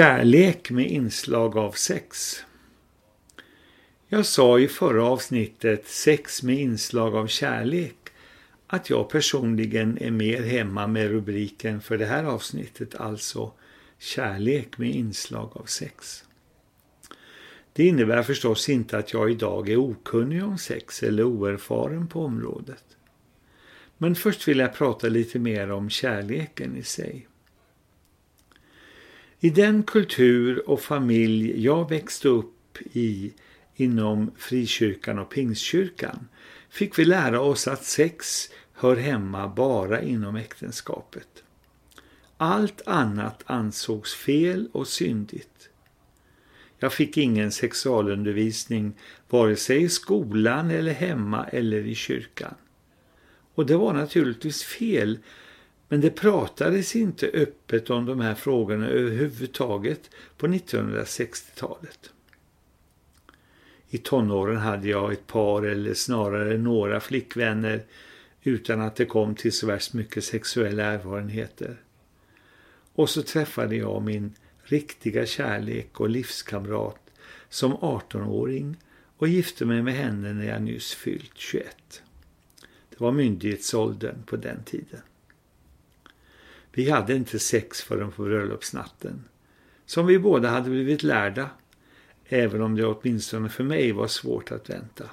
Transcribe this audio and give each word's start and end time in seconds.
Kärlek 0.00 0.70
med 0.70 0.90
inslag 0.90 1.56
av 1.56 1.72
sex. 1.72 2.36
Jag 4.08 4.26
sa 4.26 4.58
i 4.58 4.68
förra 4.68 5.04
avsnittet 5.04 5.88
Sex 5.88 6.42
med 6.42 6.58
inslag 6.58 7.16
av 7.16 7.26
kärlek 7.26 7.96
att 8.66 8.90
jag 8.90 9.10
personligen 9.10 9.98
är 9.98 10.10
mer 10.10 10.42
hemma 10.42 10.86
med 10.86 11.10
rubriken 11.10 11.80
för 11.80 11.98
det 11.98 12.06
här 12.06 12.24
avsnittet, 12.24 12.94
alltså 12.94 13.52
Kärlek 13.98 14.78
med 14.78 14.90
inslag 14.90 15.50
av 15.54 15.64
sex. 15.64 16.24
Det 17.72 17.86
innebär 17.86 18.22
förstås 18.22 18.68
inte 18.68 18.98
att 18.98 19.12
jag 19.12 19.30
idag 19.30 19.68
är 19.68 19.76
okunnig 19.76 20.44
om 20.44 20.58
sex 20.58 21.02
eller 21.02 21.22
oerfaren 21.24 22.06
på 22.06 22.24
området. 22.24 22.84
Men 23.98 24.14
först 24.14 24.48
vill 24.48 24.58
jag 24.58 24.74
prata 24.74 25.08
lite 25.08 25.38
mer 25.38 25.70
om 25.70 25.90
kärleken 25.90 26.76
i 26.76 26.82
sig. 26.82 27.26
I 29.42 29.50
den 29.50 29.82
kultur 29.82 30.68
och 30.70 30.80
familj 30.80 31.64
jag 31.64 31.90
växte 31.90 32.28
upp 32.28 32.78
i 32.92 33.32
inom 33.74 34.30
frikyrkan 34.36 35.18
och 35.18 35.30
pingstkyrkan 35.30 36.28
fick 36.70 36.98
vi 36.98 37.04
lära 37.04 37.40
oss 37.40 37.68
att 37.68 37.84
sex 37.84 38.48
hör 38.72 38.96
hemma 38.96 39.48
bara 39.48 40.02
inom 40.02 40.36
äktenskapet. 40.36 41.42
Allt 42.36 42.82
annat 42.86 43.42
ansågs 43.46 44.14
fel 44.14 44.68
och 44.72 44.88
syndigt. 44.88 45.68
Jag 46.78 46.92
fick 46.92 47.16
ingen 47.16 47.52
sexualundervisning 47.52 48.92
vare 49.28 49.56
sig 49.56 49.82
i 49.82 49.88
skolan 49.88 50.70
eller 50.70 50.92
hemma 50.92 51.44
eller 51.44 51.86
i 51.86 51.94
kyrkan. 51.94 52.54
Och 53.54 53.66
det 53.66 53.76
var 53.76 53.92
naturligtvis 53.92 54.64
fel 54.64 55.18
men 55.92 56.00
det 56.00 56.10
pratades 56.10 56.96
inte 56.96 57.26
öppet 57.26 57.90
om 57.90 58.06
de 58.06 58.20
här 58.20 58.34
frågorna 58.34 58.88
överhuvudtaget 58.88 60.10
på 60.36 60.46
1960-talet. 60.46 62.10
I 63.88 63.98
tonåren 63.98 64.56
hade 64.56 64.88
jag 64.88 65.12
ett 65.12 65.26
par 65.26 65.62
eller 65.62 65.94
snarare 65.94 66.58
några 66.58 67.00
flickvänner 67.00 67.82
utan 68.42 68.80
att 68.80 68.96
det 68.96 69.04
kom 69.04 69.34
till 69.34 69.52
så 69.52 69.66
värst 69.66 69.92
mycket 69.92 70.24
sexuella 70.24 70.82
erfarenheter. 70.82 71.76
Och 72.92 73.10
så 73.10 73.22
träffade 73.22 73.76
jag 73.76 74.02
min 74.02 74.34
riktiga 74.62 75.26
kärlek 75.26 76.00
och 76.00 76.10
livskamrat 76.10 77.10
som 77.48 77.72
18-åring 77.72 78.76
och 79.16 79.28
gifte 79.28 79.64
mig 79.64 79.82
med 79.82 79.94
henne 79.94 80.32
när 80.32 80.46
jag 80.46 80.62
nyss 80.62 80.94
fyllt 80.94 81.38
21. 81.38 82.02
Det 82.90 83.00
var 83.00 83.12
myndighetsåldern 83.12 84.22
på 84.26 84.36
den 84.36 84.64
tiden. 84.64 85.00
Vi 86.72 86.90
hade 86.90 87.14
inte 87.14 87.38
sex 87.38 87.82
förrän 87.82 88.12
på 88.12 88.22
bröllopsnatten, 88.22 89.24
som 89.86 90.06
vi 90.06 90.18
båda 90.18 90.48
hade 90.48 90.70
blivit 90.70 91.02
lärda, 91.02 91.50
även 92.24 92.62
om 92.62 92.76
det 92.76 92.86
åtminstone 92.86 93.48
för 93.48 93.64
mig 93.64 93.92
var 93.92 94.06
svårt 94.06 94.52
att 94.52 94.70
vänta. 94.70 95.10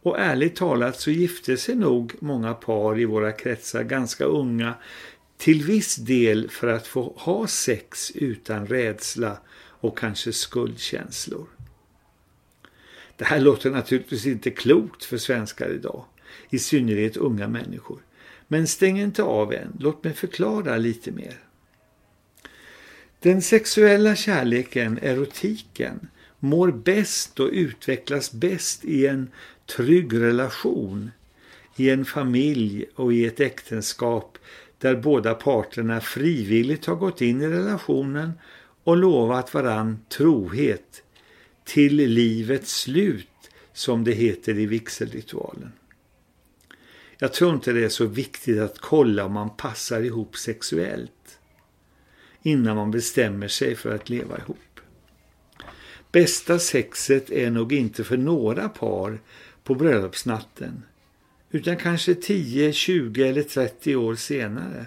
Och 0.00 0.18
ärligt 0.18 0.56
talat 0.56 1.00
så 1.00 1.10
gifte 1.10 1.56
sig 1.56 1.74
nog 1.74 2.14
många 2.20 2.54
par 2.54 3.00
i 3.00 3.04
våra 3.04 3.32
kretsar 3.32 3.82
ganska 3.82 4.24
unga 4.24 4.74
till 5.36 5.62
viss 5.62 5.96
del 5.96 6.50
för 6.50 6.68
att 6.68 6.86
få 6.86 7.12
ha 7.16 7.46
sex 7.46 8.10
utan 8.10 8.66
rädsla 8.66 9.38
och 9.80 9.98
kanske 9.98 10.32
skuldkänslor. 10.32 11.46
Det 13.16 13.24
här 13.24 13.40
låter 13.40 13.70
naturligtvis 13.70 14.26
inte 14.26 14.50
klokt 14.50 15.04
för 15.04 15.18
svenskar 15.18 15.70
idag, 15.70 16.04
i 16.50 16.58
synnerhet 16.58 17.16
unga 17.16 17.48
människor. 17.48 17.98
Men 18.48 18.66
stäng 18.66 19.00
inte 19.00 19.22
av 19.22 19.52
än, 19.52 19.76
låt 19.80 20.04
mig 20.04 20.12
förklara 20.12 20.76
lite 20.76 21.10
mer. 21.10 21.38
Den 23.20 23.42
sexuella 23.42 24.16
kärleken, 24.16 24.98
erotiken, 25.02 26.08
mår 26.38 26.72
bäst 26.72 27.40
och 27.40 27.50
utvecklas 27.52 28.32
bäst 28.32 28.84
i 28.84 29.06
en 29.06 29.30
trygg 29.76 30.20
relation, 30.20 31.10
i 31.76 31.90
en 31.90 32.04
familj 32.04 32.84
och 32.94 33.12
i 33.12 33.24
ett 33.24 33.40
äktenskap 33.40 34.38
där 34.78 34.96
båda 34.96 35.34
parterna 35.34 36.00
frivilligt 36.00 36.86
har 36.86 36.96
gått 36.96 37.20
in 37.20 37.42
i 37.42 37.46
relationen 37.46 38.32
och 38.84 38.96
lovat 38.96 39.54
varann 39.54 39.98
trohet 40.08 41.02
till 41.64 41.96
livets 41.96 42.80
slut 42.80 43.28
som 43.72 44.04
det 44.04 44.12
heter 44.12 44.58
i 44.58 44.66
vigselritualen. 44.66 45.72
Jag 47.18 47.32
tror 47.32 47.54
inte 47.54 47.72
det 47.72 47.84
är 47.84 47.88
så 47.88 48.06
viktigt 48.06 48.60
att 48.60 48.78
kolla 48.78 49.24
om 49.24 49.32
man 49.32 49.56
passar 49.56 50.00
ihop 50.00 50.36
sexuellt 50.36 51.38
innan 52.42 52.76
man 52.76 52.90
bestämmer 52.90 53.48
sig 53.48 53.76
för 53.76 53.94
att 53.94 54.08
leva 54.08 54.38
ihop. 54.38 54.80
Bästa 56.12 56.58
sexet 56.58 57.30
är 57.30 57.50
nog 57.50 57.72
inte 57.72 58.04
för 58.04 58.16
några 58.16 58.68
par 58.68 59.20
på 59.64 59.74
bröllopsnatten 59.74 60.82
utan 61.50 61.76
kanske 61.76 62.14
10, 62.14 62.72
20 62.72 63.28
eller 63.28 63.42
30 63.42 63.96
år 63.96 64.14
senare. 64.14 64.86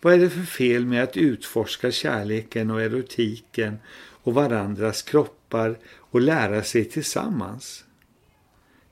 Vad 0.00 0.14
är 0.14 0.18
det 0.18 0.30
för 0.30 0.42
fel 0.42 0.86
med 0.86 1.02
att 1.02 1.16
utforska 1.16 1.90
kärleken 1.90 2.70
och 2.70 2.82
erotiken 2.82 3.78
och 4.22 4.34
varandras 4.34 5.02
kroppar 5.02 5.78
och 5.96 6.20
lära 6.20 6.62
sig 6.62 6.84
tillsammans? 6.84 7.84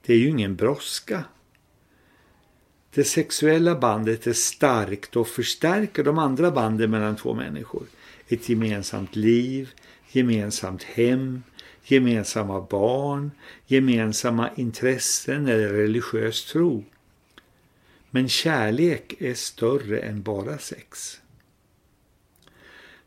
Det 0.06 0.12
är 0.12 0.18
ju 0.18 0.28
ingen 0.28 0.56
brådska. 0.56 1.24
Det 2.94 3.04
sexuella 3.04 3.78
bandet 3.78 4.26
är 4.26 4.32
starkt 4.32 5.16
och 5.16 5.28
förstärker 5.28 6.04
de 6.04 6.18
andra 6.18 6.50
banden 6.50 6.90
mellan 6.90 7.16
två 7.16 7.34
människor. 7.34 7.86
Ett 8.28 8.48
gemensamt 8.48 9.16
liv, 9.16 9.70
gemensamt 10.10 10.82
hem, 10.82 11.42
gemensamma 11.84 12.60
barn, 12.70 13.30
gemensamma 13.66 14.50
intressen 14.56 15.48
eller 15.48 15.68
religiös 15.68 16.44
tro. 16.44 16.84
Men 18.10 18.28
kärlek 18.28 19.14
är 19.18 19.34
större 19.34 19.98
än 19.98 20.22
bara 20.22 20.58
sex. 20.58 21.20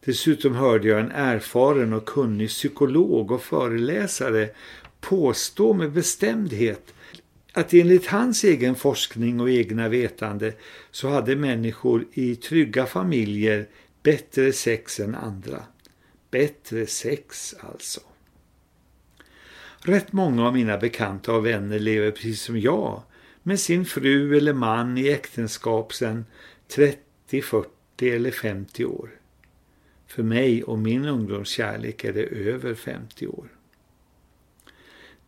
Dessutom 0.06 0.56
hörde 0.56 0.88
jag 0.88 1.00
en 1.00 1.12
erfaren 1.12 1.94
och 1.94 2.06
kunnig 2.06 2.50
psykolog 2.50 3.32
och 3.32 3.42
föreläsare 3.42 4.50
påstå 5.02 5.74
med 5.74 5.92
bestämdhet 5.92 6.94
att 7.54 7.74
enligt 7.74 8.08
hans 8.08 8.44
egen 8.44 8.76
forskning 8.76 9.40
och 9.40 9.50
egna 9.50 9.90
vetande 9.90 10.54
så 10.92 11.10
hade 11.10 11.36
människor 11.36 12.06
i 12.14 12.36
trygga 12.36 12.86
familjer 12.86 13.68
bättre 14.04 14.54
sex 14.54 15.00
än 15.00 15.16
andra. 15.16 15.64
Bättre 16.32 16.86
sex 16.86 17.56
alltså. 17.60 18.02
Rätt 19.82 20.14
många 20.14 20.48
av 20.48 20.54
mina 20.54 20.78
bekanta 20.78 21.34
och 21.34 21.46
vänner 21.46 21.80
lever 21.80 22.12
precis 22.12 22.42
som 22.42 22.60
jag 22.60 23.02
med 23.44 23.60
sin 23.60 23.86
fru 23.86 24.38
eller 24.38 24.54
man 24.54 24.98
i 24.98 25.10
äktenskap 25.10 25.94
sedan 25.94 26.26
30, 26.68 27.42
40 27.42 27.70
eller 28.02 28.32
50 28.32 28.86
år. 28.86 29.10
För 30.08 30.24
mig 30.24 30.64
och 30.64 30.80
min 30.80 31.06
ungdomskärlek 31.06 32.04
är 32.04 32.14
det 32.14 32.24
över 32.24 32.74
50 32.74 33.28
år. 33.28 33.59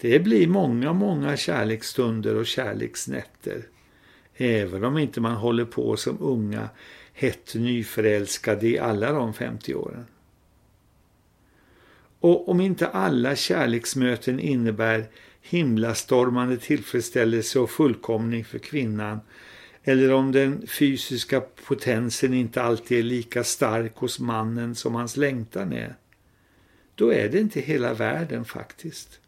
Det 0.02 0.20
blir 0.20 0.48
många, 0.48 0.94
många 0.94 1.38
kärleksstunder 1.38 2.36
och 2.36 2.46
kärleksnätter. 2.46 3.64
Även 4.36 4.84
om 4.84 4.98
inte 4.98 5.22
man 5.22 5.36
håller 5.36 5.66
på 5.66 5.98
som 5.98 6.18
unga, 6.22 6.70
hett 7.14 7.56
nyförälskade 7.56 8.68
i 8.68 8.80
alla 8.80 9.12
de 9.12 9.34
50 9.34 9.76
åren. 9.76 10.06
Och 12.20 12.50
om 12.50 12.62
inte 12.62 12.88
alla 12.88 13.36
kärleksmöten 13.36 14.40
innebär 14.40 15.06
himlastormande 15.42 16.58
tillfredsställelse 16.58 17.60
och 17.60 17.70
fullkomning 17.70 18.46
för 18.46 18.60
kvinnan 18.60 19.20
eller 19.84 20.14
om 20.14 20.32
den 20.32 20.68
fysiska 20.68 21.42
potensen 21.42 22.34
inte 22.34 22.62
alltid 22.62 23.00
är 23.00 23.04
lika 23.04 23.44
stark 23.44 23.96
hos 23.96 24.20
mannen 24.20 24.76
som 24.76 24.96
hans 24.96 25.18
längtan 25.18 25.74
är, 25.74 25.96
då 26.96 27.14
är 27.14 27.30
det 27.30 27.40
inte 27.40 27.60
hela 27.60 27.94
världen 27.94 28.46
faktiskt. 28.46 29.21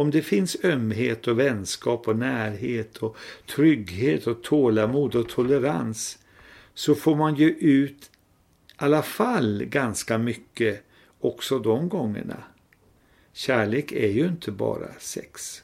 Om 0.00 0.10
det 0.10 0.22
finns 0.22 0.56
ömhet 0.64 1.28
och 1.28 1.38
vänskap 1.38 2.08
och 2.08 2.16
närhet 2.16 2.96
och 2.96 3.16
trygghet 3.46 4.26
och 4.26 4.42
tålamod 4.42 5.14
och 5.14 5.28
tolerans 5.28 6.18
så 6.74 6.94
får 6.94 7.16
man 7.16 7.34
ju 7.34 7.50
ut 7.50 8.04
i 8.04 8.72
alla 8.76 9.02
fall 9.02 9.64
ganska 9.64 10.18
mycket 10.18 10.82
också 11.20 11.58
de 11.58 11.88
gångerna. 11.88 12.36
Kärlek 13.32 13.92
är 13.92 14.08
ju 14.08 14.26
inte 14.26 14.50
bara 14.50 14.88
sex. 14.98 15.62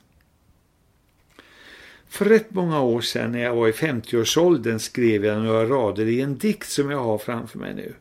För 2.09 2.25
rätt 2.25 2.51
många 2.51 2.81
år 2.81 3.01
sedan 3.01 3.33
när 3.33 3.43
jag 3.43 3.55
var 3.55 3.69
i 3.69 3.73
50-årsåldern 3.73 4.79
skrev 4.79 5.25
jag 5.25 5.43
några 5.43 5.65
rader 5.65 6.07
i 6.07 6.21
en 6.21 6.39
dikt 6.39 6.71
som 6.71 6.91
jag 6.91 7.05
har 7.05 7.19
framför 7.19 7.59
mig 7.59 7.75
nu. 7.75 7.95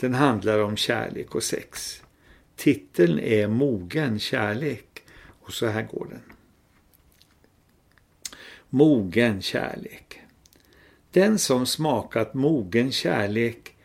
Den 0.00 0.14
handlar 0.14 0.58
om 0.58 0.76
kärlek 0.76 1.34
och 1.34 1.42
sex. 1.42 2.02
Titeln 2.56 3.18
är 3.18 3.48
Mogen 3.48 4.18
kärlek 4.18 4.85
och 5.46 5.52
så 5.52 5.66
här 5.66 5.82
går 5.82 6.06
den. 6.10 6.22
Mogen 8.68 9.42
kärlek. 9.42 10.20
Den 11.10 11.38
som 11.38 11.66
smakat 11.66 12.34
mogen 12.34 12.92
kärlek 12.92 13.76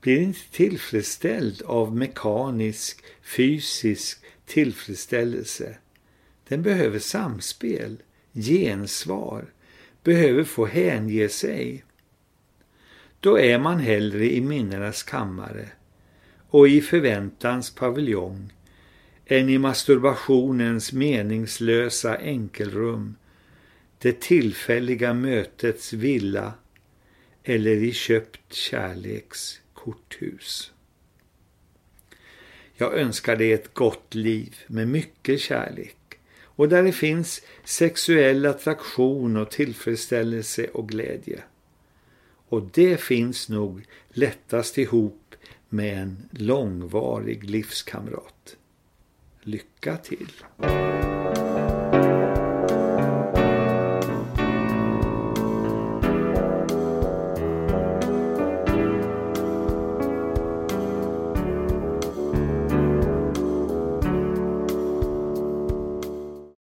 blir 0.00 0.18
inte 0.18 0.50
tillfredsställd 0.50 1.62
av 1.62 1.96
mekanisk, 1.96 3.04
fysisk 3.22 4.24
tillfredsställelse. 4.46 5.76
Den 6.48 6.62
behöver 6.62 6.98
samspel, 6.98 8.02
gensvar, 8.32 9.52
behöver 10.02 10.44
få 10.44 10.66
hänge 10.66 11.28
sig. 11.28 11.84
Då 13.20 13.38
är 13.38 13.58
man 13.58 13.78
hellre 13.78 14.32
i 14.32 14.40
minnenas 14.40 15.02
kammare 15.02 15.68
och 16.48 16.68
i 16.68 16.80
förväntans 16.80 17.74
paviljong 17.74 18.52
än 19.26 19.48
i 19.48 19.58
masturbationens 19.58 20.92
meningslösa 20.92 22.16
enkelrum, 22.16 23.16
det 23.98 24.20
tillfälliga 24.20 25.14
mötets 25.14 25.92
villa 25.92 26.52
eller 27.42 27.76
i 27.76 27.92
köpt 27.92 28.54
kärleks 28.54 29.60
korthus. 29.72 30.72
Jag 32.74 32.94
önskar 32.94 33.36
dig 33.36 33.52
ett 33.52 33.74
gott 33.74 34.14
liv 34.14 34.56
med 34.66 34.88
mycket 34.88 35.40
kärlek 35.40 35.96
och 36.42 36.68
där 36.68 36.82
det 36.82 36.92
finns 36.92 37.42
sexuell 37.64 38.46
attraktion 38.46 39.36
och 39.36 39.50
tillfredsställelse 39.50 40.66
och 40.66 40.88
glädje. 40.88 41.42
Och 42.48 42.62
det 42.72 43.00
finns 43.00 43.48
nog 43.48 43.84
lättast 44.08 44.78
ihop 44.78 45.34
med 45.68 46.02
en 46.02 46.28
långvarig 46.30 47.50
livskamrat. 47.50 48.56
Lycka 49.44 49.96
till! 49.96 50.32